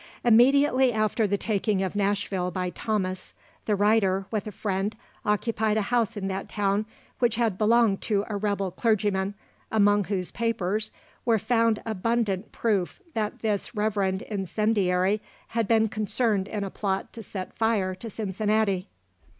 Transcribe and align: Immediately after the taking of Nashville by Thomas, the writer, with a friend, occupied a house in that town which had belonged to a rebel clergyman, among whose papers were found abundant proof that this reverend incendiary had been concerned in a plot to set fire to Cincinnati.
Immediately 0.23 0.91
after 0.91 1.27
the 1.27 1.37
taking 1.37 1.83
of 1.83 1.95
Nashville 1.95 2.49
by 2.49 2.71
Thomas, 2.71 3.35
the 3.67 3.75
writer, 3.75 4.25
with 4.31 4.47
a 4.47 4.51
friend, 4.51 4.95
occupied 5.23 5.77
a 5.77 5.83
house 5.93 6.17
in 6.17 6.27
that 6.27 6.49
town 6.49 6.87
which 7.19 7.35
had 7.35 7.55
belonged 7.55 8.01
to 8.01 8.25
a 8.27 8.35
rebel 8.35 8.71
clergyman, 8.71 9.35
among 9.71 10.05
whose 10.05 10.31
papers 10.31 10.91
were 11.23 11.37
found 11.37 11.83
abundant 11.85 12.51
proof 12.51 12.99
that 13.13 13.41
this 13.43 13.75
reverend 13.75 14.23
incendiary 14.23 15.21
had 15.49 15.67
been 15.67 15.87
concerned 15.87 16.47
in 16.47 16.63
a 16.63 16.71
plot 16.71 17.13
to 17.13 17.21
set 17.21 17.53
fire 17.55 17.93
to 17.93 18.09
Cincinnati. 18.09 18.87